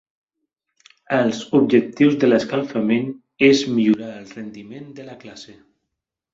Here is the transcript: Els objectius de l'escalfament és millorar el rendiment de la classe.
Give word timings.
Els 1.17 1.41
objectius 1.59 2.17
de 2.25 2.31
l'escalfament 2.31 3.13
és 3.51 3.63
millorar 3.77 4.11
el 4.23 4.27
rendiment 4.41 4.93
de 5.01 5.09
la 5.13 5.21
classe. 5.25 5.59